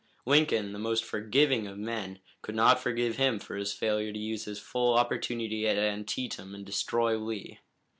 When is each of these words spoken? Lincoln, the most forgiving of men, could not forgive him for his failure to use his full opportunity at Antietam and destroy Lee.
Lincoln, 0.25 0.73
the 0.73 0.79
most 0.79 1.03
forgiving 1.05 1.67
of 1.67 1.77
men, 1.77 2.21
could 2.41 2.55
not 2.55 2.79
forgive 2.79 3.17
him 3.17 3.37
for 3.37 3.55
his 3.55 3.71
failure 3.71 4.11
to 4.11 4.17
use 4.17 4.45
his 4.45 4.57
full 4.57 4.95
opportunity 4.95 5.67
at 5.67 5.77
Antietam 5.77 6.55
and 6.55 6.65
destroy 6.65 7.19
Lee. 7.19 7.59